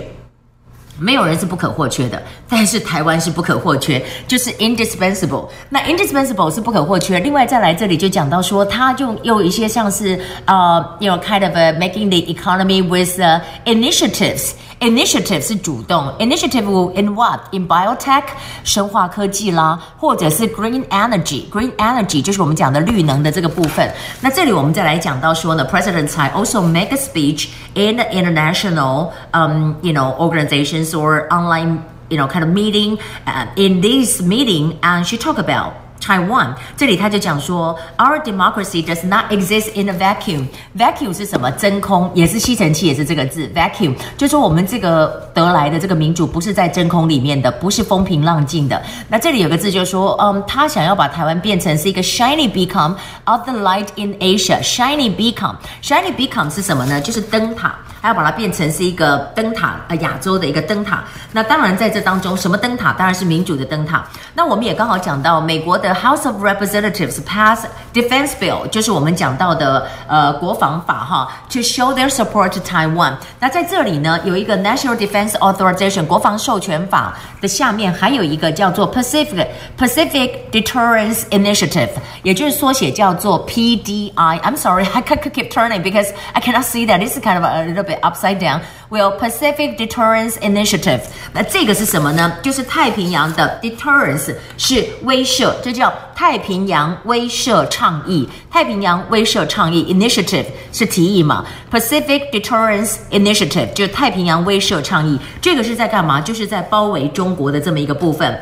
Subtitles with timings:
[0.98, 5.48] 没有人是不可或缺的，但是台湾是不可或缺，就是 indispensable。
[5.70, 7.19] 那 indispensable 是不可或缺。
[7.20, 13.19] 另外再来这里就讲到说，它就有一些像是呃，you know kind of making the economy with
[13.64, 14.50] initiatives。
[14.81, 17.40] Initiative 是主动，Initiative in what?
[17.52, 18.24] In biotech
[18.63, 23.91] 生化科技啦，或者是 green energy。Green energy 就是我们讲的绿能的这个部分。
[24.22, 32.18] 那这里我们再来讲到说呢，President Tsai also make a speech in the international, um, you know, organizations or online, you
[32.18, 32.97] know, kind of meeting.
[33.25, 39.93] Uh, in this meeting, and she talk about Taiwan，这里他就讲说，Our democracy does not exist in a
[39.93, 40.47] vacuum。
[40.77, 41.51] Vacuum 是什么？
[41.53, 43.49] 真空，也是吸尘器，也是这个字。
[43.55, 48.83] Vacuum 就说我们这个得来的这个民主不是在真空里面的，不是风平浪静的。
[49.09, 54.61] 那这里有个字就是说，嗯，他想要把台湾变成是一个 shiny beacon of the light in Asia。
[54.63, 57.01] Shiny beacon，shiny beacon 是什么呢？
[57.01, 57.75] 就是灯塔。
[58.01, 61.05] 还要把它变成是一个灯塔，呃，亚洲的一个灯塔。
[61.31, 62.93] 那当然在这当中，什么灯塔？
[62.95, 64.05] 当然是民主的灯塔。
[64.34, 73.16] 那我们也刚好讲到，美国的 House of Representatives pass Defense Bill，就是我们讲到的呃国防法哈，to show their support to Taiwan。
[73.40, 79.47] 那在这里呢，有一个 National Defense Authorization 国防授权法的下面还有一个叫做 Pacific
[79.78, 81.90] Pacific Deterrence Initiative，
[82.24, 87.00] 也就是缩写叫做 PDI。I'm sorry, I can't keep turning because I cannot see that.
[87.00, 88.62] This is kind of a little bit upside down.
[88.91, 91.02] Well, Pacific Deterrence Initiative，
[91.34, 92.38] 那这个是什么呢？
[92.41, 98.30] 就是太平洋的 deterrence 是威慑，这叫太平洋威慑倡议。
[98.50, 101.46] 太平洋威慑倡议 initiative 是提议嘛？
[101.69, 106.22] Pacific Deterrence Initiative 就太平洋威慑倡议，这个是在干嘛？
[106.22, 108.40] 就是在包围中国的这么一个部分。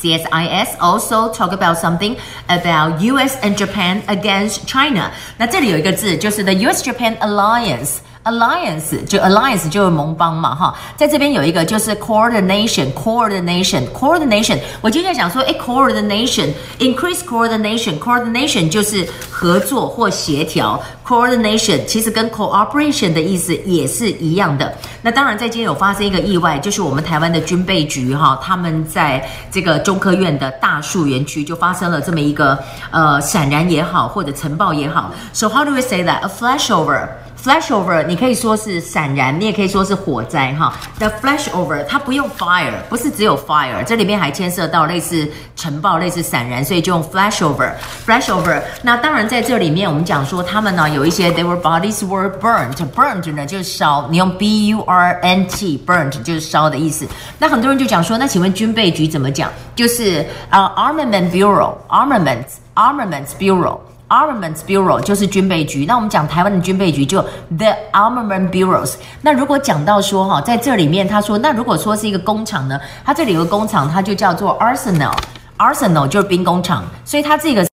[0.00, 2.14] CSIS also talk about something
[2.46, 3.36] about U.S.
[3.42, 5.10] and Japan against China。
[5.36, 7.96] 那这里有一个字，就是 the U.S.-Japan Alliance。
[8.23, 14.57] Alliance 就 Alliance 就是盟邦嘛，哈，在这边有一个就是 coordination，coordination，coordination。
[14.81, 20.81] 我今天想说，诶 coordination，increase coordination，coordination 就是合作或协调。
[21.05, 24.73] Coordination 其实跟 cooperation 的意思也是一样的。
[25.01, 32.57] 那当然，在今天有发生一个意外，就是我们台湾的军备局哈，他们在这个中科院的大树园区就发生了这么一个
[32.89, 35.11] 呃闪燃也好，或者尘爆也好。
[35.33, 36.21] So how do we say that?
[36.21, 37.09] A flashover.
[37.43, 40.73] Flashover，你可以说是闪燃，你也可以说是火灾哈。
[40.97, 47.73] The flashover，它不用 fire，不是只有 fire，这里面还牵涉到类似尘爆、类似闪燃，所以就用 flashover。
[48.07, 57.05] Flashover，那当然在这里面我们讲说他们呢有一些 their bodies were burnt，burnt 呢就是烧，你用 b u r n t，burnt 就是烧的意思。
[57.37, 59.51] 那很多人就讲说，那请问军备局怎么讲？
[59.75, 63.79] 就是呃、Armament Bureau，Armaments，Armaments Bureau。
[64.13, 67.19] Armaments Bureau 就是军备局，那我们讲台湾的军备局就
[67.57, 68.93] The Armament Bureaus。
[69.21, 77.65] 那如果讲到说哈，在这里面他说，那如果说是一个工厂呢，它这里有个工厂，它就叫做 Arsenal，Arsenal 就是兵工厂，所以它这个。